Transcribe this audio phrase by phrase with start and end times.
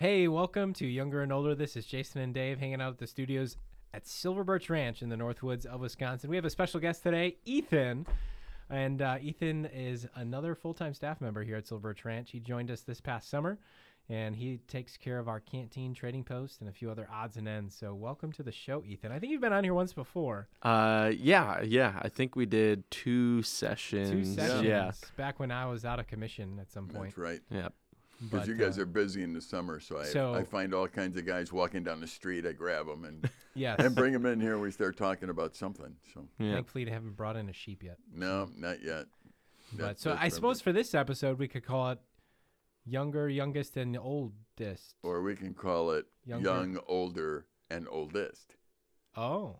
[0.00, 1.54] Hey, welcome to Younger and Older.
[1.54, 3.56] This is Jason and Dave hanging out at the studios
[3.92, 6.28] at Silver Birch Ranch in the Northwoods of Wisconsin.
[6.30, 8.04] We have a special guest today, Ethan.
[8.68, 12.32] And uh, Ethan is another full time staff member here at Silver Birch Ranch.
[12.32, 13.58] He joined us this past summer
[14.08, 17.48] and he takes care of our canteen trading post and a few other odds and
[17.48, 17.74] ends.
[17.74, 19.12] So, welcome to the show, Ethan.
[19.12, 20.48] I think you've been on here once before.
[20.62, 21.98] Uh, yeah, yeah.
[22.02, 24.10] I think we did two sessions.
[24.10, 27.10] Two sessions Yeah, back when I was out of commission at some point.
[27.10, 27.40] That's right.
[27.50, 27.68] yeah.
[28.22, 30.88] Because you guys uh, are busy in the summer, so I, So- I find all
[30.88, 32.46] kinds of guys walking down the street.
[32.46, 33.78] I grab them and, Yes.
[33.80, 34.58] and bring them in here.
[34.58, 35.94] We start talking about something.
[36.12, 36.54] So Yeah.
[36.54, 37.98] Thankfully, they haven't brought in a sheep yet.
[38.12, 39.06] no, not yet.
[39.72, 41.98] But That's- so I what I'm suppose for this episode we could call it
[42.84, 44.96] younger, youngest, and oldest.
[45.02, 46.44] Or we can call it Younger.
[46.48, 48.56] young, older, and oldest.
[49.16, 49.56] Oh,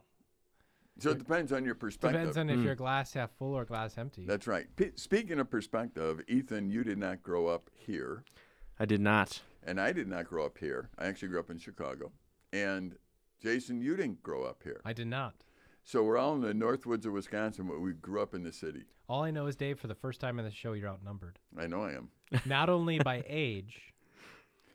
[0.98, 2.21] So it depends on your perspective.
[2.21, 2.65] depends on if Mm.
[2.65, 4.25] you're glass half full or glass empty.
[4.27, 4.66] That's right.
[4.77, 8.25] P- speaking of perspective, Ethan, you did not grow up here,
[8.79, 9.43] I did not.
[9.65, 10.91] and I did not grow up here.
[10.99, 12.12] I actually grew up in Chicago.
[12.52, 12.97] And
[13.41, 14.80] Jason, you didn't grow up here.
[14.85, 15.35] I did not.
[15.83, 18.85] So we're all in the Northwoods of Wisconsin, but we grew up in the city.
[19.09, 19.79] All I know is Dave.
[19.79, 22.11] For the first time in the show, you're outnumbered, I know I am.
[22.46, 23.93] not only by age,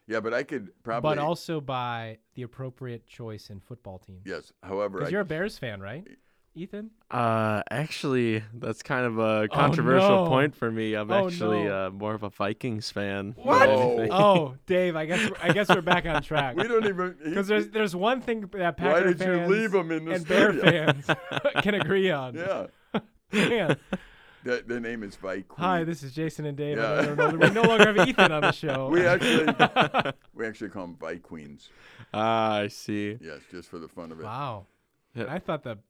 [0.09, 1.11] Yeah, but I could probably.
[1.15, 4.21] but also by the appropriate choice in football team.
[4.25, 4.52] Yes.
[4.63, 6.03] However, Because I, you're a Bears fan, right,
[6.55, 6.89] Ethan?
[7.11, 10.30] Uh, actually, that's kind of a controversial Oh, no.
[10.30, 10.95] point for me.
[10.95, 11.87] I'm Oh, actually no.
[11.87, 13.35] uh, more of a Vikings fan.
[13.37, 13.69] What?
[14.11, 14.95] Oh, Dave.
[14.95, 16.55] I guess I guess we're back on track.
[16.57, 17.15] we don't even.
[17.23, 20.11] Because there's there's one thing that Packer why did you fans leave him in the
[20.15, 21.05] and Bear fans
[21.61, 22.33] can agree on.
[22.33, 22.65] Yeah.
[23.31, 23.77] Man.
[24.43, 25.45] The, the name is Vike.
[25.57, 26.77] Hi, this is Jason and Dave.
[26.77, 26.91] Yeah.
[26.93, 28.87] I don't know- We no longer have Ethan on the show.
[28.91, 29.45] We actually
[30.33, 31.69] we actually call them Vike Queens.
[32.13, 33.17] Ah, I see.
[33.21, 34.23] Yes, just for the fun of it.
[34.23, 34.65] wow.
[35.13, 35.25] Yeah.
[35.27, 35.81] I thought the Boy,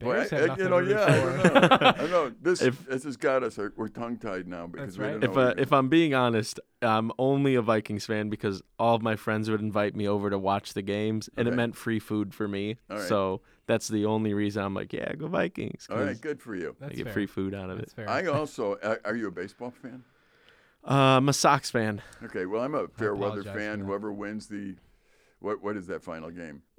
[0.00, 1.78] Bears I- I- you know, yeah, I don't know.
[1.80, 2.32] I know.
[2.42, 3.58] This If- this has got us.
[3.58, 5.10] uh, We're tongue tied now because That's we right.
[5.12, 5.30] don't know.
[5.30, 9.02] If what uh, if I'm being honest, I'm only a Vikings fan because all of
[9.02, 12.32] my friends would invite me over to watch the games, and it meant free food
[12.34, 12.76] for me.
[12.88, 13.08] All right.
[13.08, 15.88] So that's the only reason I'm like, yeah, go Vikings.
[15.90, 16.76] All right, 'cause good for you.
[16.80, 17.12] I get fair.
[17.12, 17.96] free food out of That's it.
[17.96, 18.08] fair.
[18.08, 18.74] I also.
[18.76, 20.04] uh, Are you a baseball fan?
[20.88, 22.00] Uh, I'm a Sox fan.
[22.22, 23.80] Okay, well, I'm a fair weather fan.
[23.80, 24.76] Whoever wins the,
[25.40, 26.62] what what is that final game?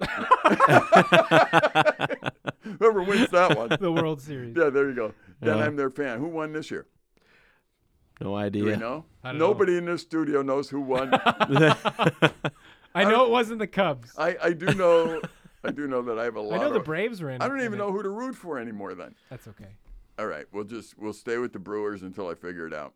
[2.78, 3.68] Whoever wins that one.
[3.80, 4.54] the World Series.
[4.56, 5.12] Yeah, there you go.
[5.40, 5.64] Then Yeah.
[5.64, 6.18] I'm their fan.
[6.18, 6.86] Who won this year?
[8.20, 8.64] No Do idea.
[8.64, 9.04] we know?
[9.24, 9.46] I don't know.
[9.48, 11.10] Nobody in this studio knows who won.
[12.94, 14.12] I know it wasn't the Cubs.
[14.18, 15.20] I, I do know.
[15.64, 16.60] I do know that I have a I lot.
[16.60, 17.40] I know the Braves were in.
[17.40, 17.82] I don't in even it.
[17.82, 18.94] know who to root for anymore.
[18.94, 19.14] Then.
[19.30, 19.68] That's okay.
[20.18, 22.92] All right, we'll just we'll stay with the Brewers until I figure it out.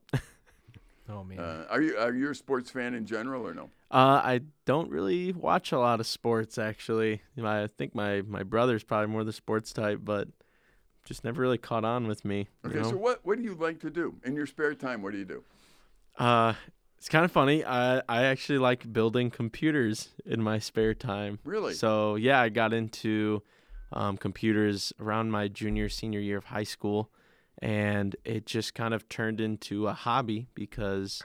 [1.09, 1.38] Oh man.
[1.38, 3.70] Uh, are you are you a sports fan in general or no?
[3.91, 7.22] Uh, I don't really watch a lot of sports actually.
[7.42, 10.28] I think my my brother's probably more the sports type, but
[11.04, 12.48] just never really caught on with me.
[12.65, 12.91] you Okay, know?
[12.91, 15.03] so what what do you like to do in your spare time?
[15.03, 15.44] What do you do?
[16.16, 16.54] Uh,
[16.97, 17.65] it's kind of funny.
[17.65, 21.38] I I actually like building computers in my spare time.
[21.44, 21.75] Really?
[21.75, 23.42] So yeah, I got into
[23.92, 27.10] um, computers around my junior senior year of high school,
[27.60, 31.22] and it just kind of turned into a hobby because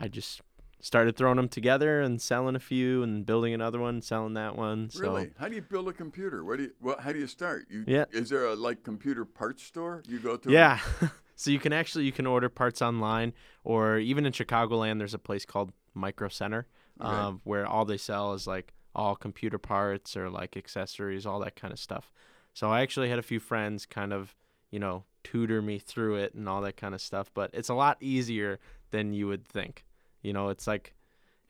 [0.00, 0.40] I just
[0.80, 4.90] started throwing them together and selling a few and building another one, selling that one.
[4.90, 5.30] So Really?
[5.38, 6.44] How do you build a computer?
[6.44, 7.66] What do you well, how do you start?
[7.70, 8.04] You, Yeah.
[8.12, 10.50] Is there a like computer parts store you go to?
[10.50, 10.80] Yeah.
[11.36, 13.32] so you can actually you can order parts online
[13.64, 16.66] or even in Chicagoland there's a place called Micro Center
[17.00, 17.10] Okay.
[17.10, 21.56] um, where all they sell is like all computer parts or like accessories, all that
[21.56, 22.12] kind of stuff.
[22.52, 24.34] So I actually had a few friends kind of,
[24.74, 27.74] you know, tutor me through it and all that kind of stuff, but it's a
[27.74, 28.58] lot easier
[28.90, 29.84] than you would think.
[30.20, 30.94] You know, it's like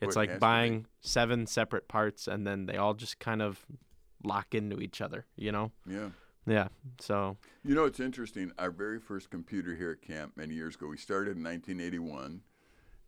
[0.03, 3.65] it's like buying seven separate parts and then they all just kind of
[4.23, 5.73] lock into each other, you know?
[5.89, 6.11] Yeah.
[6.47, 6.69] Yeah.
[7.01, 8.53] So, You know, it's interesting.
[8.59, 12.43] Our very first computer here at camp many years ago, we started in 1981.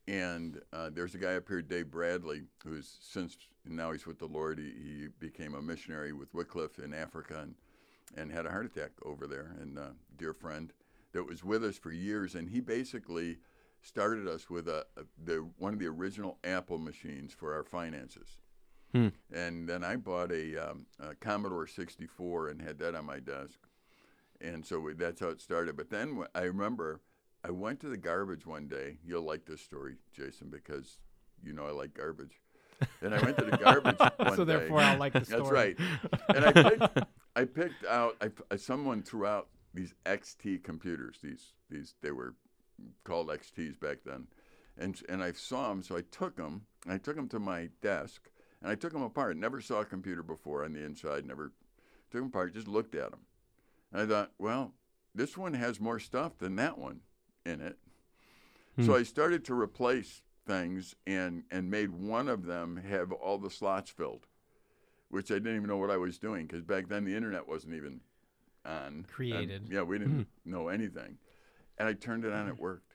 [0.08, 4.26] And uh, there's a guy up here, Dave Bradley, who's since now he's with the
[4.26, 4.58] Lord.
[4.58, 7.56] He, he became a missionary with Wycliffe in Africa and,
[8.16, 9.56] and had a heart attack over there.
[9.60, 10.72] And uh, dear friend
[11.12, 12.34] that was with us for years.
[12.34, 13.38] And he basically
[13.80, 18.36] started us with a, a the one of the original Apple machines for our finances.
[18.92, 19.08] Hmm.
[19.32, 23.58] And then I bought a, um, a Commodore 64 and had that on my desk
[24.40, 25.76] and so we, that's how it started.
[25.76, 27.00] But then I remember
[27.44, 28.98] I went to the garbage one day.
[29.04, 30.98] You'll like this story, Jason, because
[31.42, 32.40] you know I like garbage.
[33.00, 34.58] And I went to the garbage one so day.
[34.58, 35.40] therefore, I'll like the story.
[35.40, 35.76] That's right.
[36.28, 38.16] And I picked, I picked out.
[38.20, 41.18] I, I- uh, someone threw out these XT computers.
[41.22, 42.34] These these they were
[43.04, 44.26] called XTs back then,
[44.76, 45.82] and and I saw them.
[45.82, 46.66] So I took them.
[46.86, 48.30] And I took them to my desk,
[48.62, 49.36] and I took them apart.
[49.36, 51.26] Never saw a computer before on the inside.
[51.26, 51.52] Never
[52.12, 52.54] took them apart.
[52.54, 53.20] Just looked at them.
[53.92, 54.72] And I thought, well,
[55.12, 57.00] this one has more stuff than that one
[57.44, 57.76] in it.
[58.78, 59.00] So hmm.
[59.00, 63.90] I started to replace things and and made one of them have all the slots
[63.90, 64.28] filled,
[65.10, 67.74] which I didn't even know what I was doing because back then the internet wasn't
[67.74, 68.00] even
[68.64, 68.72] on.
[68.86, 69.68] And, Created.
[69.70, 71.18] yeah, we didn't know anything,
[71.78, 72.48] and I turned it on.
[72.48, 72.94] It worked,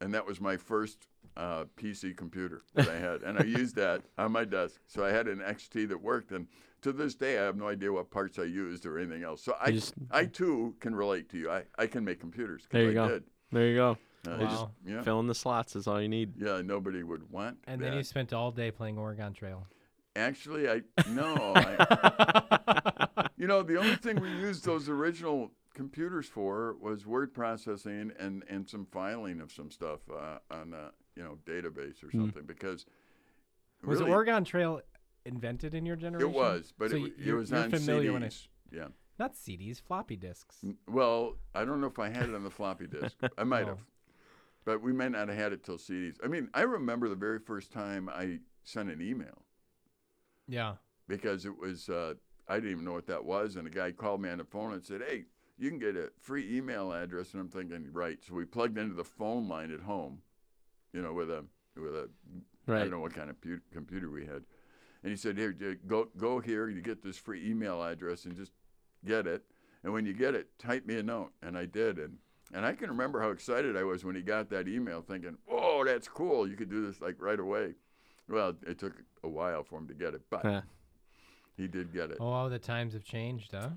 [0.00, 1.06] and that was my first
[1.36, 4.80] uh, PC computer that I had, and I used that on my desk.
[4.86, 6.46] So I had an XT that worked, and
[6.82, 9.42] to this day I have no idea what parts I used or anything else.
[9.42, 11.50] So I, just- I too can relate to you.
[11.50, 12.66] I, I can make computers.
[12.70, 13.08] There you I go.
[13.08, 13.24] Did.
[13.52, 13.98] There you go.
[14.26, 14.46] Uh, Wow.
[14.46, 16.32] just- yeah, Fill in the slots is all you need.
[16.38, 16.62] yeah.
[16.64, 17.58] Nobody would want.
[17.66, 17.84] And that.
[17.90, 19.66] then you spent all day playing Oregon Trail.
[20.14, 21.52] Actually, I no.
[21.56, 28.12] I, you know, the only thing we used those original computers for was word processing
[28.18, 32.44] and and some filing of some stuff uh, on a you know database or something
[32.44, 32.84] because
[33.84, 34.82] Was really, Oregon Trail
[35.24, 36.28] invented in your generation?
[36.30, 38.12] It was, but So it, you- it was on familiar CDs.
[38.12, 38.30] when I-
[38.70, 38.88] yeah.
[39.18, 40.56] Not CDs, floppy disks.
[40.88, 43.16] Well, I don't know if I had it on the floppy disk.
[43.38, 43.66] I might Oh.
[43.68, 43.78] have,
[44.64, 46.16] but we may not have had it till CDs.
[46.24, 49.41] I mean, I remember the very first time I sent an email.
[50.48, 50.74] Yeah.
[51.08, 52.14] because it was uh,
[52.48, 54.72] I didn't even know what that was, and a guy called me on the phone
[54.72, 55.24] and said, "Hey,
[55.58, 58.18] you can get a free email address." And I'm thinking, right.
[58.26, 60.22] So we plugged into the phone line at home,
[60.92, 61.44] you know, with a
[61.76, 62.08] with a
[62.68, 62.78] I Right.
[62.80, 64.44] don't know what kind of pu- computer we had,
[65.02, 65.52] and he said, "Here,
[65.86, 66.68] go go here.
[66.68, 68.52] You get this free email address and just
[69.04, 69.44] get it.
[69.84, 72.18] And when you get it, type me a note." And I did, and
[72.52, 75.84] and I can remember how excited I was when he got that email, thinking, "Whoa,
[75.84, 76.46] that's cool!
[76.48, 77.74] You could do this like right away."
[78.28, 80.60] Well, it took a while for him to get it, but Yeah.
[81.56, 82.18] he did get it.
[82.20, 83.70] Oh, the times have changed, huh?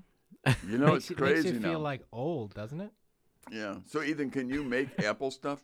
[0.68, 1.68] You know, makes it's you, crazy makes you now.
[1.70, 2.90] feel like old, doesn't it?
[3.50, 3.76] yeah.
[3.86, 5.60] So, Ethan, can you make Apple stuff?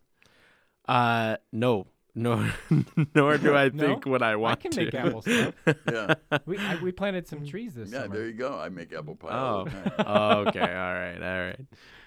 [0.86, 2.48] Uh, no, no,
[3.14, 3.86] nor do I No?
[3.94, 4.84] think what I want I can to.
[4.84, 5.54] make Apple stuff.
[5.90, 6.14] Yeah.
[6.44, 8.00] We I, we planted some trees this year.
[8.00, 8.16] yeah, summer.
[8.16, 8.58] there you go.
[8.58, 9.64] I make apple pie all Oh.
[9.64, 9.92] the time.
[10.06, 10.60] oh, okay.
[10.60, 11.22] All right.
[11.22, 11.60] All right.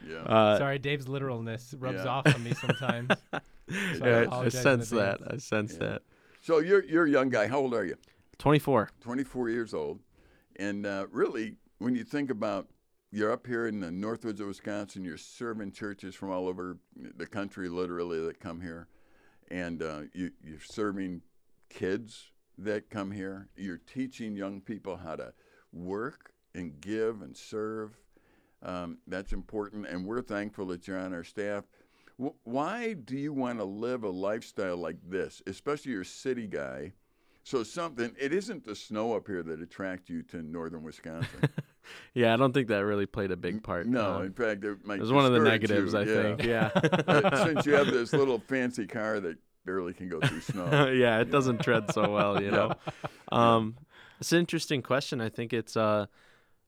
[0.07, 0.15] Yeah.
[0.17, 2.09] Uh, Sorry, Dave's literalness rubs Yeah.
[2.11, 3.09] off on me sometimes.
[3.31, 3.39] So I
[3.97, 5.21] yeah, I apologize in sense that.
[5.21, 5.33] advance.
[5.33, 5.79] I sense Yeah.
[5.87, 6.01] that.
[6.45, 7.47] So, you're, you're a young guy.
[7.47, 7.95] How old are you?
[8.37, 8.91] 24.
[9.01, 9.99] 24 years old.
[10.57, 12.67] And uh, really, when you think about
[13.09, 16.77] you're up here in the Northwoods of Wisconsin, you're serving churches from all over
[17.17, 18.87] the country, literally, that come here.
[19.49, 21.23] And uh, you, you're serving
[21.69, 23.47] kids that come here.
[23.55, 25.33] You're teaching young people how to
[25.73, 27.97] work and give and serve.
[28.61, 29.87] Um, that's important.
[29.87, 31.63] And we're thankful that you're on our staff.
[32.17, 36.93] Why do you want to live a lifestyle like this, especially you're a city guy?
[37.43, 41.41] So something it isn't the snow up here that attracts you to northern Wisconsin.
[42.15, 43.85] Yeah, I don't think that really played a big part.
[43.85, 46.21] no, Uh, in fact, it might it was one of the negatives, you, I yeah.
[46.35, 46.43] think.
[46.43, 46.69] Yeah.
[47.07, 49.37] Uh, Since you have this little fancy car that
[49.67, 50.87] barely can go through snow.
[50.89, 52.71] yeah, it doesn't tread so well, you know.
[53.31, 53.75] Um,
[54.19, 55.21] it's an interesting question.
[55.21, 56.07] I think it's uh,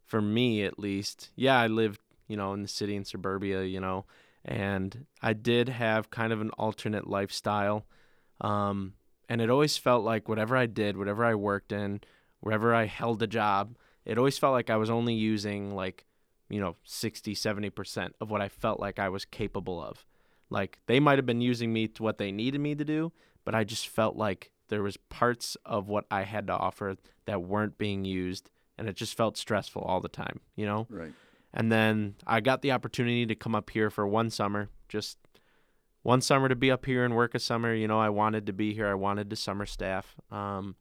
[0.06, 1.32] for me at least.
[1.36, 4.06] Yeah, I lived, you know, in the city in suburbia, you know,
[4.48, 7.86] and I did have kind of an alternate lifestyle.
[8.40, 8.94] Um,
[9.28, 12.02] and it always felt like whatever I did, whatever I worked in,
[12.40, 16.06] wherever I held a job, it always felt like I was only using like,
[16.50, 20.06] you know, 60, 70% of what I felt like I was capable of.
[20.50, 23.12] Like they might have been using me to what they needed me to do,
[23.44, 26.96] but I just felt like there was parts of what I had to offer
[27.26, 30.88] that weren't being used and it just felt stressful all the time, you know?
[30.90, 31.12] Right.
[31.54, 35.18] And then I got the opportunity to come up here for one summer, just
[36.04, 37.74] one summer to be up here and work a summer.
[37.74, 38.88] You know, I wanted to be here.
[38.88, 40.16] I wanted to summer staff.
[40.32, 40.76] Um,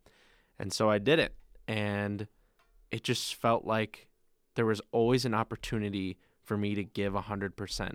[0.58, 1.34] and so I did it.
[1.66, 2.26] And
[2.90, 4.06] it just felt like
[4.54, 7.92] there was always an opportunity for me to give 100%.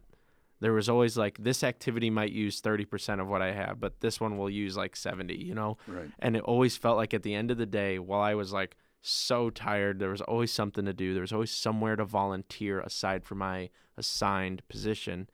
[0.60, 4.20] There was always like, this activity might use 30% of what I have, but this
[4.20, 5.78] one will use like 70, you know?
[5.88, 6.12] Right.
[6.20, 8.76] And it always felt like at the end of the day, while I was like
[9.02, 11.14] so tired, there was always something to do.
[11.14, 15.30] There was always somewhere to volunteer aside from my assigned position.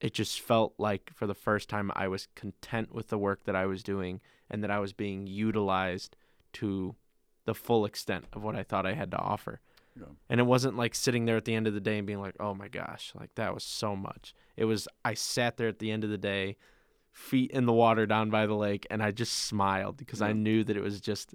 [0.00, 3.56] It just felt like for the first time I was content with the work that
[3.56, 4.20] I was doing
[4.50, 6.16] and that I was being utilized
[6.54, 6.96] to
[7.44, 9.60] the full extent of what I thought I had to offer.
[9.98, 10.06] Yeah.
[10.28, 12.36] And it wasn't like sitting there at the end of the day and being like,
[12.40, 14.34] oh my gosh, like that was so much.
[14.56, 16.56] It was, I sat there at the end of the day,
[17.12, 20.64] feet in the water down by the lake, and I just smiled because I knew
[20.64, 21.34] that it was just,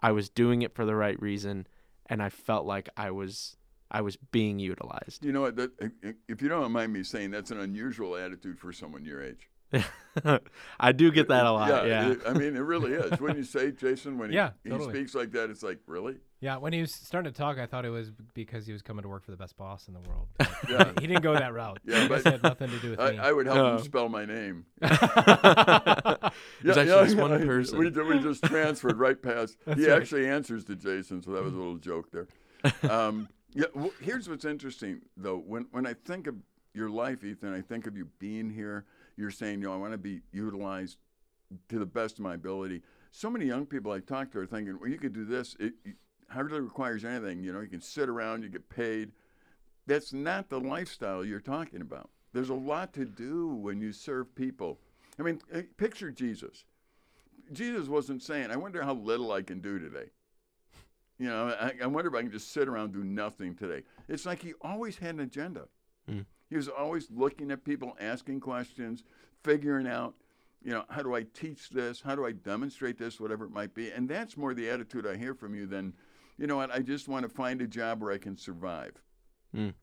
[0.00, 1.66] I was doing it for the right reason.
[2.08, 3.56] And I felt like I was,
[3.90, 5.24] I was being utilized.
[5.24, 5.56] You know what?
[5.56, 5.72] That,
[6.28, 9.50] if you don't mind me saying, that's an unusual attitude for someone your age.
[10.80, 11.86] I do get that a lot.
[11.86, 12.10] Yeah.
[12.12, 13.20] it- I mean, it really is.
[13.20, 16.16] When you say Jason, when he, Yeah, he speaks like that, it's like, really?
[16.40, 19.02] Yeah, when he was starting to talk, I thought it was because he was coming
[19.02, 20.28] to work for the best boss in the world.
[20.38, 20.92] But Yeah.
[21.00, 21.80] he didn't go that route.
[21.84, 23.18] Yeah, but it had nothing to do with I, me.
[23.18, 23.76] I would help Oh.
[23.76, 24.64] him spell my name.
[24.80, 27.78] There's actually just one person.
[27.78, 29.56] We, we just transferred right past.
[29.64, 30.00] That's he right.
[30.00, 32.26] actually answers to Jason, so that was a little joke there.
[32.90, 35.38] Um, yeah, well, here's what's interesting though.
[35.38, 36.34] When when I think of
[36.74, 38.84] your life, Ethan, I think of you being here.
[39.16, 40.98] You're saying, you know, I want to be utilized
[41.68, 42.82] to the best of my ability.
[43.12, 45.56] So many young people I talk to are thinking, well, you could do this.
[45.58, 45.96] It, it
[46.28, 47.42] hardly requires anything.
[47.42, 49.12] You know, you can sit around, you get paid.
[49.86, 52.10] That's not the lifestyle you're talking about.
[52.32, 54.78] There's a lot to do when you serve people.
[55.18, 56.64] I mean, eh, picture Jesus.
[57.52, 60.10] Jesus wasn't saying, I wonder how little I can do today.
[61.18, 63.84] You know, I, I wonder if I can just sit around do nothing today.
[64.08, 65.68] It's like he always had an agenda.
[66.10, 66.26] Mm.
[66.48, 69.02] He was always looking at people, asking questions,
[69.42, 70.14] figuring out,
[70.62, 72.00] you know, how do I teach this?
[72.00, 73.20] How do I demonstrate this?
[73.20, 73.90] Whatever it might be.
[73.90, 75.92] And that's more the attitude I hear from you than,
[76.38, 78.92] you know what, I just want to find a job where I can survive.
[79.54, 79.74] Mm.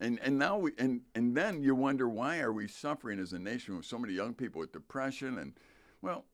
[0.00, 3.38] And and now we and and then you wonder why are we suffering as a
[3.38, 5.52] nation with so many young people with depression and
[6.00, 6.24] well,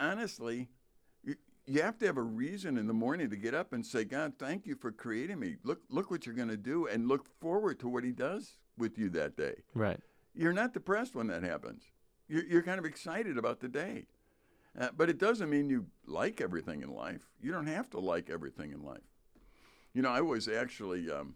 [0.00, 0.68] honestly,
[1.22, 1.36] you,
[1.66, 4.32] you have to have a reason in the morning to get up and say, God,
[4.36, 5.56] thank you for creating me.
[5.62, 8.98] Look look what you're going to do and look forward to what he does with
[8.98, 9.54] you that day.
[9.74, 10.00] Right.
[10.34, 11.82] You're not depressed when that happens.
[12.28, 14.06] You're, you're kind of excited about the day.
[14.78, 17.22] Uh, but it doesn't mean you like everything in life.
[17.40, 19.00] You don't have to like everything in life.
[19.92, 21.34] You know, I was actually um,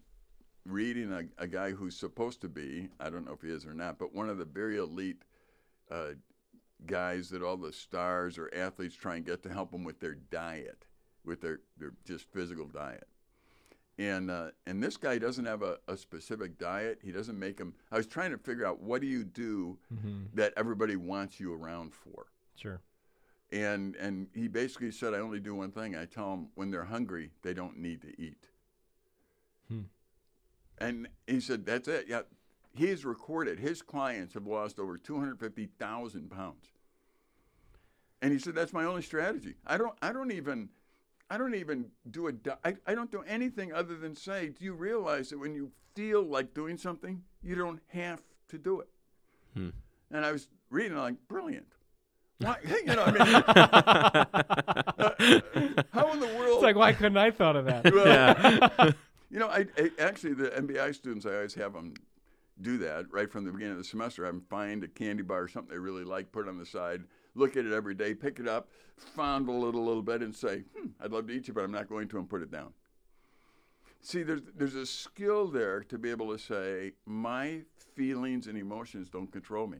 [0.65, 3.73] reading a, a, guy who's supposed to be, I don't know if he is or
[3.73, 5.23] not, but one of the very elite
[5.91, 6.11] uh,
[6.85, 10.15] guys that all the stars or athletes try and get to help them with their
[10.15, 10.85] diet,
[11.25, 13.07] with their, their just physical diet.
[13.99, 16.99] And uh, and this guy doesn't have a, a, specific diet.
[17.03, 17.75] He doesn't make them.
[17.91, 20.23] I was trying to figure out what do you do mm-hmm.
[20.33, 22.25] that everybody wants you around for.
[22.55, 22.81] Sure.
[23.51, 25.95] And and he basically said, I only do one thing.
[25.95, 28.47] I tell them when they're hungry, they don't need to eat.
[29.67, 29.81] Hmm.
[30.79, 32.05] And he said, that's it.
[32.07, 32.21] Yeah,
[32.75, 36.71] he's recorded his clients have lost over 250,000 pounds.
[38.21, 39.55] And he said, that's my only strategy.
[39.67, 40.69] I don't I don't even
[41.33, 42.33] I don't even do a.
[42.63, 46.21] I, I don't do anything other than say, do you realize that when you feel
[46.21, 48.89] like doing something, you don't have to do it?
[49.55, 49.69] Hmm.
[50.11, 51.65] And I was reading, like, brilliant.
[52.37, 54.25] Why, you know, I mean, uh,
[55.91, 56.53] how in the world?
[56.53, 57.91] It's like, why couldn't I thought of that?
[57.91, 58.91] Well, yeah.
[59.31, 61.95] you know, I, I, actually the MBI students, I always have them
[62.61, 64.27] do that right from the beginning of the semester.
[64.27, 67.03] I find a candy bar or something they really like, put it on the side,
[67.35, 70.63] look at it every day, pick it up, fondle it a little bit, and say,
[70.77, 72.73] hmm, I'd love to eat you, but I'm not going to, and put it down.
[74.01, 77.61] See, there's, there's a skill there to be able to say, my
[77.95, 79.79] feelings and emotions don't control me.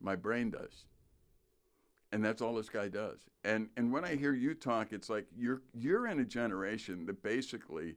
[0.00, 0.84] My brain does.
[2.10, 3.20] And that's all this guy does.
[3.44, 7.22] And, and when I hear you talk, it's like you're, you're in a generation that
[7.22, 7.94] basically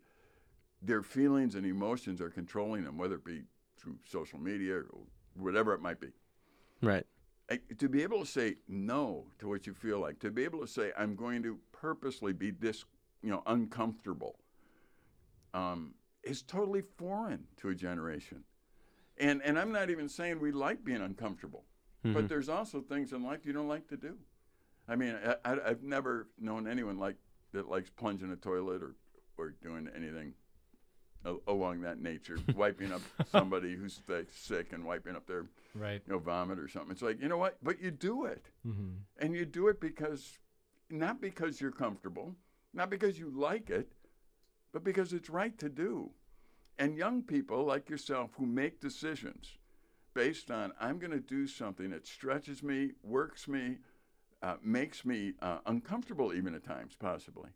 [0.82, 3.42] their feelings and emotions are controlling them, whether it be
[3.78, 4.86] through social media or
[5.36, 6.10] whatever it might be.
[6.82, 7.06] Right
[7.78, 10.68] to be able to say no to what you feel like, to be able to
[10.68, 12.86] say I'm going to purposely be this,
[13.22, 14.40] you know, uncomfortable,
[15.54, 18.44] um, is totally foreign to a generation.
[19.18, 21.64] And and I'm not even saying we like being uncomfortable,
[22.04, 22.14] mm-hmm.
[22.14, 24.18] but there's also things in life you don't like to do.
[24.88, 27.16] I mean, I, have never known anyone like
[27.54, 28.96] that likes plunging a toilet or
[29.38, 30.34] or doing anything
[31.48, 33.02] along that nature, wiping up
[33.32, 34.02] somebody who's
[34.32, 36.02] sick and wiping up their right.
[36.06, 36.92] you know vomit or something.
[36.92, 38.92] It's like you know what, but you do it, mm-hmm.
[39.20, 40.38] and you do it because
[40.90, 42.36] not because you're comfortable,
[42.74, 43.94] not because you like it,
[44.72, 46.12] but because it's right to do.
[46.78, 49.58] And young people like yourself who make decisions
[50.14, 53.78] based on I'm going to do something that stretches me, works me,
[54.42, 57.50] uh, makes me uh, uncomfortable even at times, possibly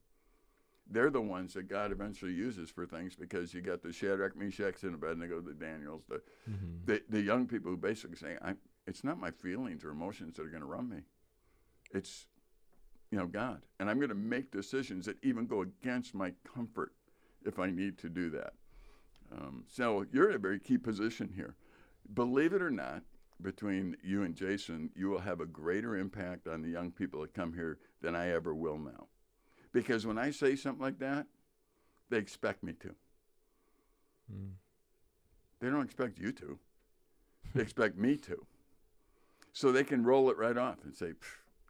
[0.90, 4.84] they're the ones that God eventually uses for things because you got the Shadrach, Meshach,
[4.84, 6.86] and Abednego, the Daniels, the, mm-hmm.
[6.86, 8.38] the, the young people who basically say,
[8.88, 11.02] it's not my feelings or emotions that are going to run me.
[11.94, 12.26] It's,
[13.12, 13.62] you know, God.
[13.80, 16.94] And I'm going to make decisions that even go against my comfort
[17.46, 18.54] if I need to do that.
[19.32, 21.56] Um, so you're in a very key position here.
[22.14, 23.04] Believe it or not,
[23.42, 27.34] between you and Jason, you will have a greater impact on the young people that
[27.34, 29.08] come here than I ever will now.
[29.72, 31.28] Because when I say something like that,
[32.10, 32.96] they expect me to.
[34.34, 34.52] Mm.
[35.60, 36.58] They don't expect you to.
[37.54, 38.46] They expect me to.
[39.54, 41.14] So they can roll it right off and say,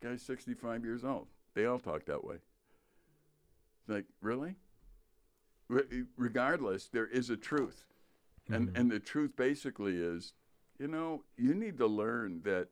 [0.01, 1.27] guy's 65 years old.
[1.55, 2.37] They all talk that way.
[3.87, 4.55] like, really?
[5.67, 7.85] Re- regardless, there is a truth.
[8.45, 8.53] Mm-hmm.
[8.53, 10.33] And, and the truth basically is,
[10.77, 12.67] you know, you need to learn that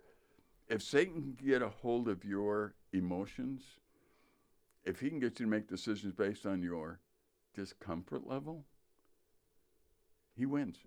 [0.69, 3.63] if Satan can get a hold of your emotions,
[4.87, 6.99] if he can get you to make decisions based on your
[7.53, 8.65] discomfort level,
[10.35, 10.77] he wins.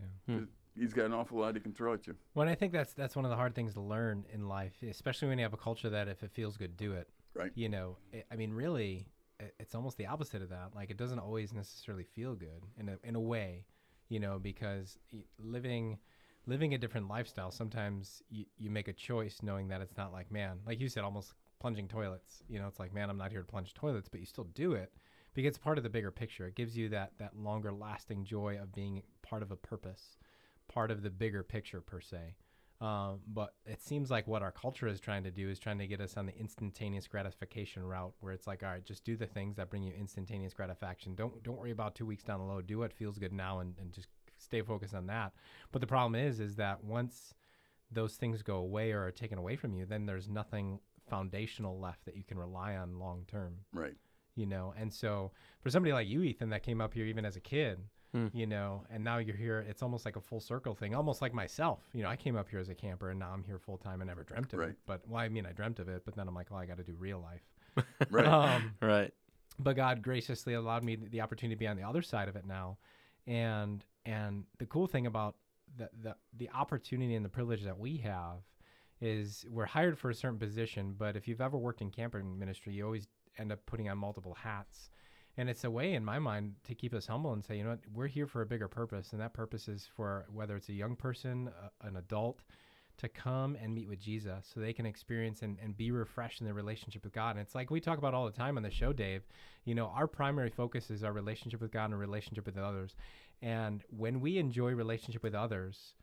[0.00, 0.34] Yeah.
[0.34, 0.44] Hmm.
[0.76, 2.16] He's got an awful lot he can throw at you.
[2.34, 5.28] Well, I think that's that's one of the hard things to learn in life, especially
[5.28, 7.08] when you have a culture that if it feels good, do it.
[7.34, 7.52] Right.
[7.54, 9.06] You know, it, I mean, really,
[9.38, 10.70] it, it's almost the opposite of that.
[10.74, 13.66] Like, it doesn't always necessarily feel good in a in a way,
[14.08, 14.98] you know, because
[15.38, 15.98] living
[16.46, 20.30] living a different lifestyle, sometimes you, you make a choice knowing that it's not like,
[20.30, 22.42] man, like you said, almost plunging toilets.
[22.46, 24.72] You know, it's like, man, I'm not here to plunge toilets, but you still do
[24.74, 24.92] it
[25.32, 26.46] because it's part of the bigger picture.
[26.46, 30.18] It gives you that that longer lasting joy of being part of a purpose,
[30.68, 32.34] part of the bigger picture per se.
[32.82, 35.86] Um, but it seems like what our culture is trying to do is trying to
[35.86, 39.24] get us on the instantaneous gratification route, where it's like, all right, just do the
[39.24, 41.14] things that bring you instantaneous gratification.
[41.14, 42.66] Don't don't worry about two weeks down the road.
[42.66, 45.32] Do what feels good now, and, and just stay focused on that.
[45.72, 47.32] But the problem is, is that once
[47.90, 52.04] those things go away or are taken away from you, then there's nothing foundational left
[52.04, 53.56] that you can rely on long term.
[53.72, 53.94] Right.
[54.36, 55.30] You know, and so
[55.60, 57.78] for somebody like you, Ethan, that came up here even as a kid,
[58.12, 58.28] Hmm.
[58.32, 61.34] you know, and now you're here, it's almost like a full circle thing, almost like
[61.34, 61.80] myself.
[61.92, 64.00] You know, I came up here as a camper and now I'm here full time.
[64.00, 64.68] I never dreamt of Right.
[64.70, 64.76] it.
[64.86, 66.76] But well, I mean, I dreamt of it, but then I'm like, well, I got
[66.78, 67.42] to do real life.
[68.10, 68.26] Right.
[68.26, 69.12] Um, Right.
[69.58, 72.46] but God graciously allowed me the opportunity to be on the other side of it
[72.46, 72.78] now,
[73.26, 75.34] and and the cool thing about
[75.76, 78.38] the the the opportunity and the privilege that we have
[79.00, 82.72] is we're hired for a certain position, but if you've ever worked in camping ministry,
[82.72, 83.06] you always
[83.38, 84.90] end up putting on multiple hats.
[85.36, 87.70] And it's a way, in my mind, to keep us humble and say, you know
[87.70, 89.12] what, we're here for a bigger purpose.
[89.12, 91.50] And that purpose is for whether it's a young person,
[91.82, 92.44] a, an adult,
[92.98, 96.44] to come and meet with Jesus so they can experience and, and be refreshed in
[96.44, 97.30] their relationship with God.
[97.30, 99.22] And it's like we talk about all the time on the show, Dave.
[99.64, 102.94] You know, our primary focus is our relationship with God and relationship with others.
[103.42, 105.94] And when we enjoy relationship with others,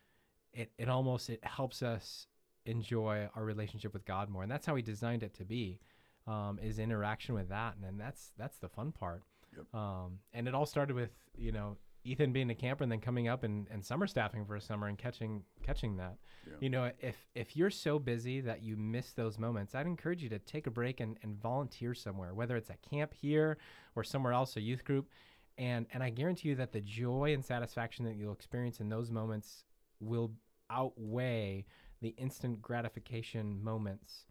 [0.53, 2.27] it, it almost it helps us
[2.65, 4.43] enjoy our relationship with God more.
[4.43, 5.79] And that's how he designed it to be.
[6.27, 9.23] Um, is interaction with that, and then that's that's the fun part.
[9.57, 9.73] Yep.
[9.73, 13.27] Um, and it all started with you know Ethan being a camper and then coming
[13.27, 16.17] up and, and summer staffing for a summer and catching catching that.
[16.47, 16.53] Yeah.
[16.59, 20.29] You know, if if you're so busy that you miss those moments, I'd encourage you
[20.29, 23.57] to take a break and, and volunteer somewhere, whether it's at camp here
[23.95, 25.09] or somewhere else, a youth group.
[25.57, 29.11] And and I guarantee you that the joy and satisfaction that you'll experience in those
[29.11, 29.63] moments
[29.99, 30.31] will
[30.71, 31.65] outweigh
[32.01, 34.25] the instant gratification moments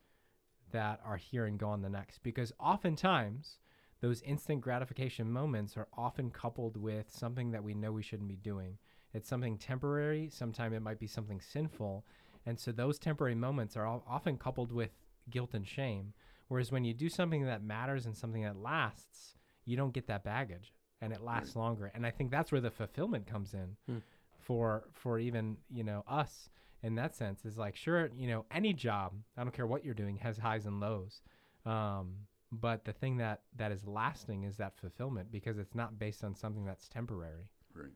[0.73, 2.23] that are here and gone the next.
[2.23, 3.59] Because oftentimes
[4.01, 8.37] those instant gratification moments are often coupled with something that we know we shouldn't be
[8.37, 8.79] doing.
[9.13, 12.05] It's something temporary, sometimes it might be something sinful.
[12.47, 14.91] And so those temporary moments are often coupled with
[15.29, 16.15] guilt and shame.
[16.49, 20.25] Whereas when you do something that matters and something that lasts, you don't get that
[20.25, 21.91] baggage and it lasts longer.
[21.95, 23.99] And I think that's where the fulfillment comes in Hmm.
[24.39, 26.49] for for even, you know, us
[26.83, 29.95] in that sense is like sure, you know, any job, I don't care what you're
[29.95, 31.23] doing, has highs and lows.
[31.67, 32.15] Um,
[32.53, 36.35] but the thing that that is lasting is that fulfillment because it's not based on
[36.35, 37.49] something that's temporary.
[37.75, 37.93] Right.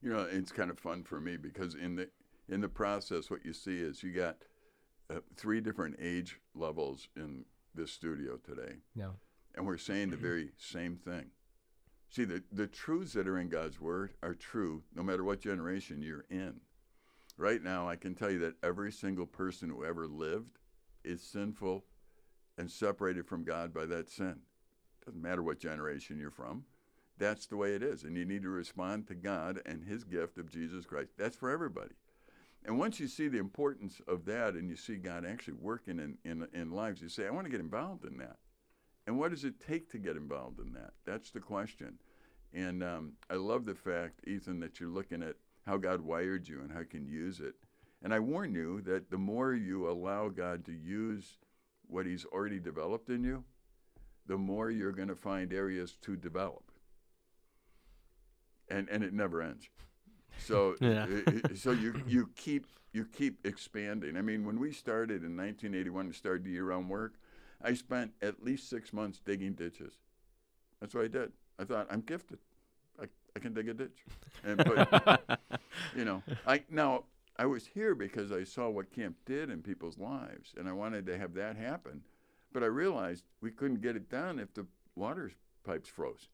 [0.00, 2.08] You know, it's kind of fun for me because in the
[2.48, 4.38] in the process, what you see is you got
[5.10, 9.14] uh, three different age levels in this studio today, No.
[9.54, 11.26] and we're saying the very same thing.
[12.10, 16.02] See, the the truths that are in God's Word are true no matter what generation
[16.02, 16.60] you're in.
[17.42, 20.60] Right now, I can tell you that every single person who ever lived
[21.02, 21.84] is sinful
[22.56, 24.36] and separated from God by that sin.
[25.04, 26.62] Doesn't matter what generation you're from.
[27.18, 28.04] That's the way it is.
[28.04, 31.14] And you need to respond to God and His gift of Jesus Christ.
[31.18, 31.96] That's for everybody.
[32.64, 36.18] And once you see the importance of that and you see God actually working in,
[36.24, 38.36] in, in lives, you say, I want to get involved in that.
[39.08, 40.92] And what does it take to get involved in that?
[41.04, 41.98] That's the question.
[42.54, 45.34] And um, I love the fact, Ethan, that you're looking at
[45.66, 47.54] how God wired you and how you can use it.
[48.02, 51.38] And I warn you that the more you allow God to use
[51.86, 53.44] what He's already developed in you,
[54.26, 56.64] the more you're going to find areas to develop.
[58.68, 59.68] And, and it never ends.
[60.38, 61.06] So, Yeah.
[61.54, 64.18] so you, you keep you keep expanding.
[64.18, 67.14] I mean, when we started in 1981 to start the year-round work,
[67.62, 69.94] I spent at least six months digging ditches.
[70.78, 71.32] That's what I did.
[71.58, 72.38] I thought I'm gifted.
[73.36, 74.04] I, can dig a ditch.
[74.44, 75.40] And but
[75.96, 77.04] you know, I now
[77.36, 81.06] I was here because I saw what camp did in people's lives, and I wanted
[81.06, 82.02] to have that happen.
[82.52, 85.32] But I realized we couldn't get it done if the water
[85.64, 86.28] pipes froze.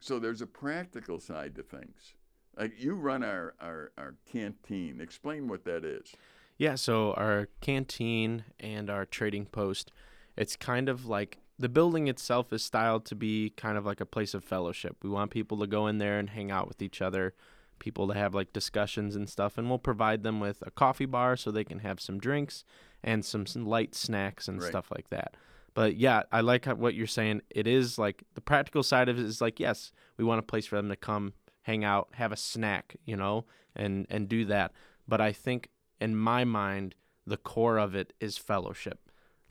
[0.00, 2.14] So there's a practical side to things.
[2.56, 5.00] Like you run our, our, our canteen.
[5.00, 6.14] Explain what that is.
[6.56, 9.90] Yeah, so our canteen and our trading post,
[10.36, 14.06] it's kind of like the building itself is styled to be kind of like a
[14.06, 14.96] place of fellowship.
[15.02, 17.34] We want people to go in there and hang out with each other,
[17.78, 21.36] people to have like discussions and stuff, and we'll provide them with a coffee bar
[21.36, 22.64] so they can have some drinks
[23.02, 24.68] and some, some light snacks and Right.
[24.68, 25.36] stuff like that.
[25.74, 27.42] But yeah, I like how, what you're saying.
[27.50, 30.66] It is like the practical side of it is like, yes, we want a place
[30.66, 34.72] for them to come hang out, have a snack, you know, and and do that.
[35.08, 36.94] But I think in my mind,
[37.26, 39.00] the core of it is fellowship.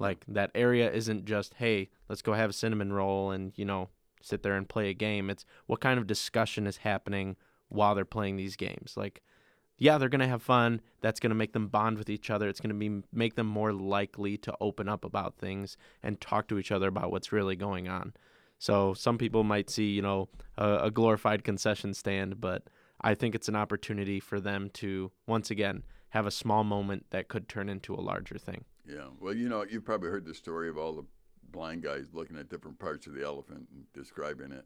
[0.04, 3.90] Like that area isn't just, hey, let's go have a cinnamon roll and, you know,
[4.22, 5.30] sit there and play a game.
[5.30, 7.38] It's what kind of discussion is happening
[7.70, 8.96] while they're playing these games.
[8.96, 9.22] Like
[9.78, 10.82] yeah, they're going to have fun.
[11.02, 12.48] That's going to make them bond with each other.
[12.48, 16.48] It's going to be make them more likely to open up about things and talk
[16.50, 18.14] to each other about what's really going on.
[18.60, 22.64] So some people might see, you know, a, a glorified concession stand, but
[23.02, 27.28] I think it's an opportunity for them to once again have a small moment that
[27.28, 28.64] could turn into a larger thing.
[28.88, 29.08] Yeah.
[29.20, 31.06] Well, you know, you've probably heard the story of all the
[31.52, 34.66] blind guys looking at different parts of the elephant and describing it.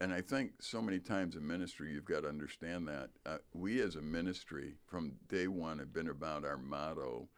[0.00, 3.10] And I think so many times in ministry, you've got to understand that.
[3.24, 7.28] Uh, we as a ministry, from day one, have been about our motto,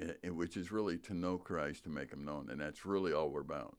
[0.00, 2.48] uh, which is really to know Christ, to make him known.
[2.50, 3.76] And that's really all we're about.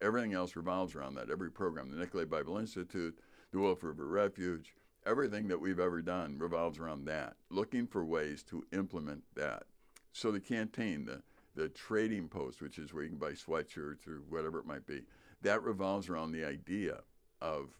[0.00, 1.30] Everything else revolves around that.
[1.30, 3.18] Every program, the Nicolet Bible Institute,
[3.52, 4.74] the Wolf River Refuge,
[5.06, 9.64] everything that we've ever done revolves around that, looking for ways to implement that.
[10.14, 11.22] So the canteen, the,
[11.60, 15.02] the trading post, which is where you can buy sweatshirts or whatever it might be,
[15.42, 17.00] that revolves around the idea
[17.42, 17.70] of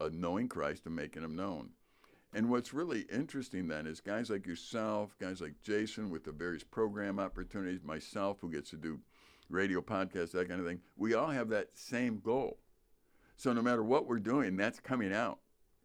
[0.00, 1.70] uh, knowing Christ and making him known.
[2.34, 6.64] And what's really interesting then is guys like yourself, guys like Jason with the various
[6.64, 8.98] program opportunities, myself who gets to do
[9.48, 12.58] radio podcasts, that kind of thing, we all have that same goal.
[13.36, 15.38] So no matter what we're doing, that's coming out.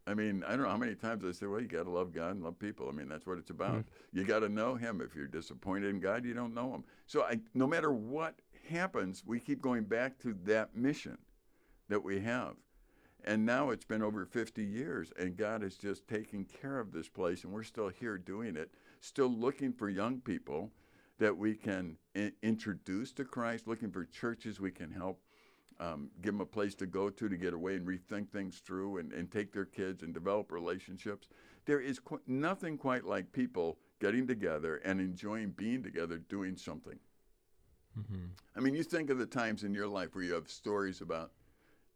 [0.07, 2.11] I mean, I don't know how many times I say, well, you got to love
[2.11, 2.89] God and love people.
[2.89, 3.75] I mean, that's what it's about.
[3.75, 4.17] Mm-hmm.
[4.17, 5.01] You got to know Him.
[5.01, 6.83] If you're disappointed in God, you don't know Him.
[7.05, 8.35] So I, no matter what
[8.67, 11.17] happens, we keep going back to that mission
[11.89, 12.55] that we have.
[13.23, 17.07] And now it's been over 50 years, and God is just taking care of this
[17.07, 20.71] place, and we're still here doing it, still looking for young people
[21.19, 25.21] that we can I- introduce to Christ, looking for churches we can help
[25.82, 28.98] um, give them a place to go to to get away and rethink things through
[28.98, 31.28] and, and take their kids and develop relationships.
[31.65, 37.00] There is qu- nothing quite like people getting together and enjoying being together doing something.
[38.00, 38.26] Mm-hmm.
[38.56, 41.32] I mean, you think of the times in your life where you have stories about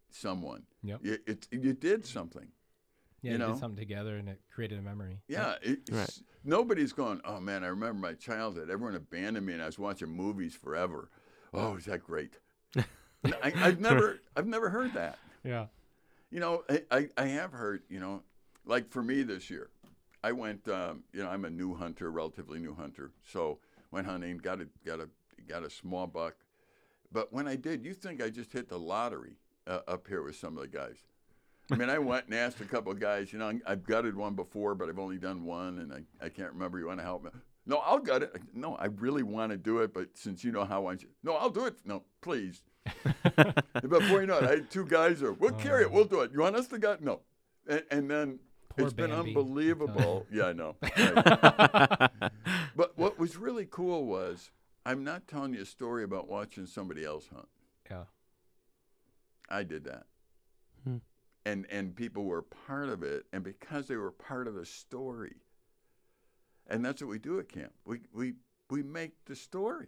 [0.09, 0.63] someone.
[0.83, 0.99] Yep.
[1.03, 2.47] You, it, you did something.
[3.21, 3.51] Yeah, you you know?
[3.53, 5.19] did something together and it created a memory.
[5.27, 6.19] Yeah, it, Right.
[6.43, 7.21] nobody's going.
[7.23, 8.69] Oh man, I remember my childhood.
[8.69, 11.09] Everyone abandoned me, and I was watching movies forever.
[11.53, 12.39] Oh, is that great?
[13.43, 15.17] I, I've never, I've never heard that.
[15.43, 15.67] Yeah.
[16.31, 17.83] You know, I, I, I have heard.
[17.89, 18.23] You know,
[18.65, 19.69] like for me this year,
[20.23, 20.67] I went.
[20.67, 23.11] Um, you know, I'm a new hunter, relatively new hunter.
[23.23, 23.59] So
[23.91, 25.09] went hunting, got a got a
[25.47, 26.35] got a small buck.
[27.11, 30.35] But when I did, you think I just hit the lottery uh, up here with
[30.35, 30.97] some of the guys.
[31.71, 34.35] I mean, I went and asked a couple of guys, you know, I've gutted one
[34.35, 36.77] before, but I've only done one, and I, I can't remember.
[36.77, 37.31] You want to help me?
[37.65, 38.35] No, I'll gut it.
[38.53, 41.49] No, I really want to do it, but since you know how I, no, I'll
[41.49, 41.75] do it.
[41.83, 42.61] No, please.
[43.81, 45.33] Before you know it, I had two guys there.
[45.33, 45.91] We'll carry it.
[45.91, 46.31] We'll do it.
[46.31, 46.97] You want us to go?
[46.99, 47.21] No.
[47.67, 49.29] And, and then Poor it's been Bambi.
[49.29, 50.25] unbelievable.
[50.31, 50.75] Yeah, I know.
[50.81, 52.09] Right.
[52.75, 54.51] but what was really cool was
[54.85, 57.47] I'm not telling you a story about watching somebody else hunt.
[57.89, 58.03] Yeah.
[59.49, 60.05] I did that.
[60.83, 60.97] Hmm.
[61.45, 65.35] And and people were part of it and because they were part of the story.
[66.67, 67.73] And that's what we do at camp.
[67.85, 68.33] We we
[68.69, 69.87] we make the story.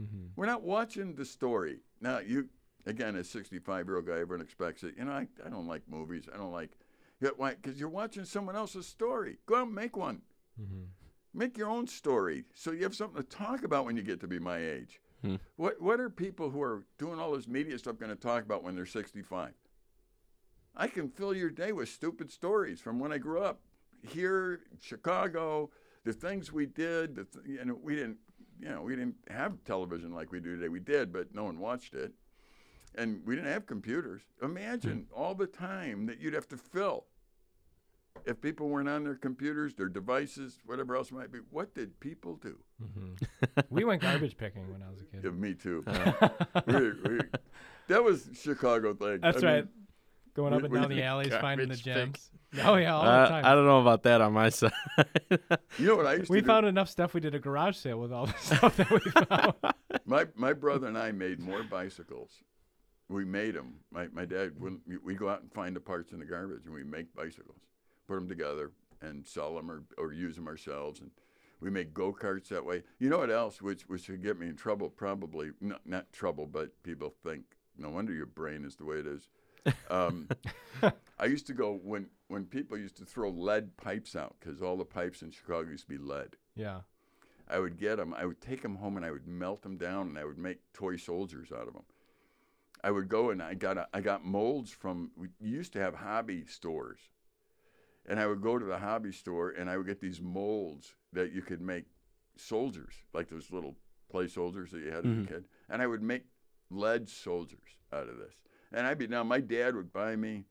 [0.00, 0.26] Mm-hmm.
[0.36, 1.78] We're not watching the story.
[2.04, 2.50] Now you
[2.86, 4.94] again, a 65 year old guy, everyone expects it.
[4.98, 6.28] You know, I, I don't like movies.
[6.32, 6.70] I don't like,
[7.36, 7.54] why?
[7.54, 9.38] Because you're watching someone else's story.
[9.46, 10.20] Go out and make one.
[10.60, 10.82] Mm-hmm.
[11.32, 14.28] Make your own story so you have something to talk about when you get to
[14.28, 15.00] be my age.
[15.22, 15.36] Hmm.
[15.56, 18.62] What What are people who are doing all this media stuff going to talk about
[18.62, 19.52] when they're 65?
[20.76, 23.60] I can fill your day with stupid stories from when I grew up
[24.02, 25.70] here, Chicago,
[26.04, 27.16] the things we did.
[27.16, 28.18] The th- you know, we didn't,
[28.64, 30.68] you know, we didn't have television like we do today.
[30.68, 32.12] We did, but no one watched it,
[32.94, 34.22] and we didn't have computers.
[34.42, 37.04] Imagine all the time that you'd have to fill
[38.24, 41.98] if people weren't on their computers, their devices, whatever else it might be, what did
[42.00, 42.58] people do?
[42.82, 43.60] Mm-hmm.
[43.70, 45.20] we went garbage picking when I was a kid.
[45.24, 45.84] Yeah, me too.
[46.66, 47.20] we, we,
[47.88, 49.20] that was Chicago thing.
[49.20, 49.66] That's I mean, right.
[50.34, 52.30] Going up and down the alleys, finding the garbage gems.
[52.64, 53.44] Oh yeah, all the Uh, time.
[53.44, 54.70] I don't know about that on my side.
[55.76, 56.46] You know what I used we to do?
[56.46, 57.12] found enough stuff.
[57.12, 59.54] We did a garage sale with all the stuff that we found.
[60.04, 62.30] my my brother and I made more bicycles.
[63.08, 63.80] We made them.
[63.90, 64.82] My my dad wouldn't.
[65.04, 67.58] We go out and find the parts in the garbage, and we make bicycles,
[68.06, 68.70] put them together,
[69.02, 71.00] and sell them or, or use them ourselves.
[71.00, 71.10] And
[71.60, 72.84] we make go karts that way.
[73.00, 73.60] You know what else?
[73.60, 74.90] Which which would get me in trouble?
[74.90, 77.42] Probably not not trouble, but people think
[77.76, 79.28] no wonder your brain is the way it is.
[79.90, 80.28] Um,
[81.18, 84.76] I used to go when when people used to throw lead pipes out because all
[84.76, 86.36] the pipes in Chicago used to be lead.
[86.54, 86.80] yeah.
[87.46, 88.14] I would get them.
[88.14, 90.60] I would take them home and I would melt them down and I would make
[90.72, 91.82] toy soldiers out of them.
[92.82, 95.94] I would go and I got a, I got molds from we used to have
[95.94, 97.00] hobby stores,
[98.06, 101.32] and I would go to the hobby store and I would get these molds that
[101.32, 101.84] you could make
[102.36, 103.76] soldiers like those little
[104.10, 105.24] play soldiers that you had as Mhm.
[105.24, 106.24] a kid, and I would make
[106.70, 108.34] lead soldiers out of this.
[108.72, 110.44] And I'd be now my dad would buy me,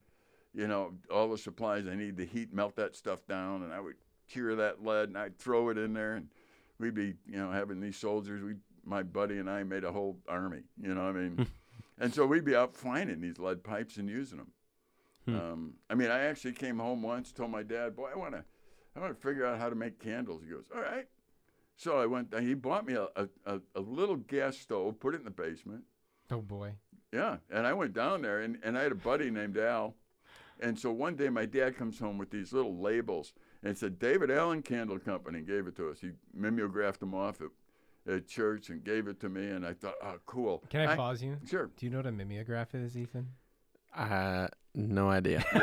[0.54, 3.80] you know, all the supplies I need to heat melt that stuff down, and I
[3.80, 3.96] would
[4.30, 6.28] cure that lead, and I'd throw it in there, and
[6.80, 8.44] we'd be, you know, having these soldiers.
[8.44, 10.64] We, my buddy and I, made a whole army.
[10.82, 11.48] You know, what I mean,
[12.00, 14.52] and so we'd be out finding these lead pipes and using them.
[15.26, 15.36] Hmm.
[15.36, 18.44] Um, I mean, I actually came home once, told my dad, "Boy, I want to,
[18.96, 21.08] I want to figure out how to make candles." He goes, "All right."
[21.76, 22.34] So I went.
[22.40, 23.08] He bought me a,
[23.46, 25.84] a, a little gas stove, put it in the basement.
[26.32, 26.74] Oh boy.
[27.14, 29.94] Yeah, and I went down there, and, and I had a buddy named Al,
[30.60, 34.00] and so one day my dad comes home with these little labels, and it said
[34.00, 36.00] David Allen Candle Company, and gave it to us.
[36.02, 39.94] He mimeographed them off at, at church and gave it to me, and I thought,
[40.02, 40.64] oh, cool.
[40.70, 41.38] Can I, pause you?
[41.48, 41.70] Sure.
[41.78, 43.28] Do you know what a mimeograph is, Ethan?
[43.96, 45.42] Uh, no idea.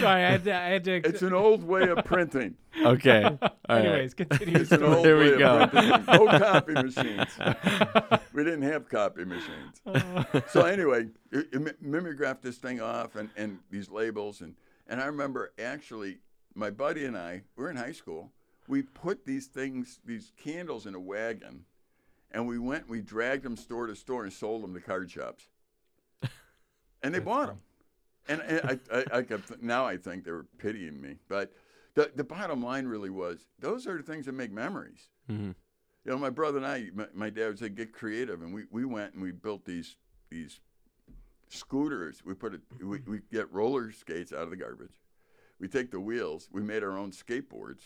[0.00, 0.54] Sorry, I had to.
[0.54, 2.54] I had to It's an old way of printing.
[2.84, 3.24] okay.
[3.24, 3.84] All right.
[3.84, 4.58] Anyways, continue.
[4.58, 5.58] It's an old There we way go.
[5.60, 6.04] of printing.
[6.06, 7.38] No copy machines.
[8.32, 9.80] we didn't have copy machines.
[9.84, 10.24] Uh.
[10.48, 14.54] so anyway, it, it mimeographed this thing off and, and these labels and
[14.88, 16.18] and I remember actually
[16.54, 18.30] my buddy and I we were in high school.
[18.68, 21.64] We put these things, these candles, in a wagon,
[22.30, 22.86] and we went.
[22.88, 25.48] We dragged them store to store and sold them to card shops.
[27.02, 27.60] And they bought them.
[28.28, 31.52] And, and I, I, I kept th- now I think they were pitying me, but
[31.94, 35.08] the the bottom line really was those are the things that make memories.
[35.30, 35.54] Mhm.
[36.04, 38.64] You know, my brother and I, my, my dad would say, get creative, and we,
[38.70, 39.96] we went and we built these
[40.30, 40.60] these
[41.48, 42.22] scooters.
[42.24, 45.00] We put it, we we get roller skates out of the garbage.
[45.58, 46.48] We take the wheels.
[46.52, 47.80] We made our own skateboards,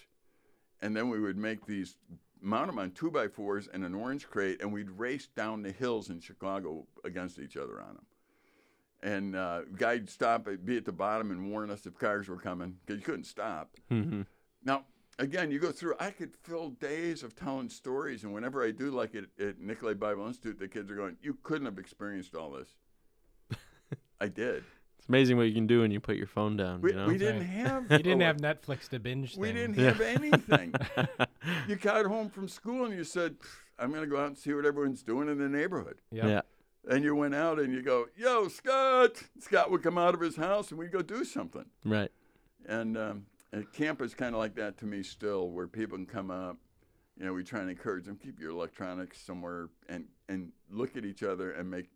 [0.80, 1.96] and then we would make these,
[2.40, 5.72] mount them on two by fours and an orange crate, and we'd race down the
[5.72, 8.06] hills in Chicago against each other on them.
[9.02, 12.38] And uh, guy'd stop, at, be at the bottom, and warn us if cars were
[12.38, 13.76] coming because you couldn't stop.
[13.90, 14.26] Mhm.
[14.64, 14.84] Now,
[15.18, 18.22] again, you go through, I could fill days of telling stories.
[18.22, 21.36] And whenever I do, like at, at Nicolet Bible Institute, the kids are going, You
[21.42, 22.68] couldn't have experienced all this.
[24.20, 24.62] I did.
[24.98, 26.80] It's amazing what you can do when you put your phone down.
[26.80, 27.06] We, you know.
[27.08, 27.86] we didn't have.
[27.90, 29.36] You didn't oh, have Netflix to binge.
[29.36, 29.76] We things.
[29.76, 30.74] didn't have anything.
[31.68, 33.34] you got home from school and you said,
[33.80, 35.96] I'm going to go out and see what everyone's doing in the neighborhood.
[36.12, 36.24] Yep.
[36.24, 36.40] Yeah.
[36.88, 39.22] And you went out and you go, Yo, Scott.
[39.38, 41.66] Scott would come out of his house and we'd go do something.
[41.84, 42.10] Right.
[42.66, 46.06] And, um, and camp is kind of like that to me still, where people can
[46.06, 46.56] come up.
[47.18, 51.04] You know, we try and encourage them keep your electronics somewhere and and look at
[51.04, 51.90] each other and make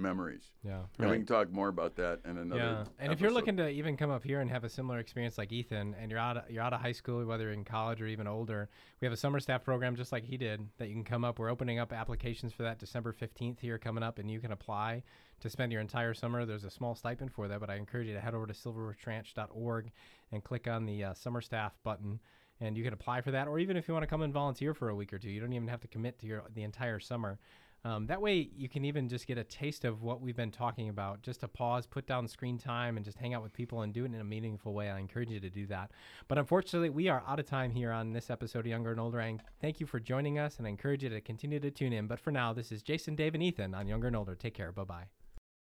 [0.00, 0.50] memories.
[0.64, 0.82] Yeah.
[0.98, 2.60] And we can talk more about that in another.
[2.60, 5.38] Yeah, and if you're looking to even come up here and have a similar experience
[5.38, 8.00] like Ethan, and you're out of, you're out of high school, whether you're in college
[8.00, 8.68] or even older,
[9.00, 11.38] we have a summer staff program just like he did that you can come up.
[11.38, 15.02] We're opening up applications for that December 15th here coming up, and you can apply
[15.40, 16.44] to spend your entire summer.
[16.44, 19.90] There's a small stipend for that, but I encourage you to head over to silverbirchranch.org
[20.32, 22.20] and click on the uh, summer staff button.
[22.62, 24.74] And you can apply for that, or even if you want to come and volunteer
[24.74, 27.00] for a week or two, you don't even have to commit to your the entire
[27.00, 27.38] summer.
[27.84, 30.90] Um, that way, you can even just get a taste of what we've been talking
[30.90, 31.22] about.
[31.22, 34.04] Just to pause, put down screen time, and just hang out with people and do
[34.04, 34.90] it in a meaningful way.
[34.90, 35.90] I encourage you to do that.
[36.28, 39.20] But unfortunately, we are out of time here on this episode of Younger and Older.
[39.20, 42.06] I thank you for joining us, and I encourage you to continue to tune in.
[42.06, 44.34] But for now, this is Jason, Dave, and Ethan on Younger and Older.
[44.34, 44.72] Take care.
[44.72, 45.19] Bye bye.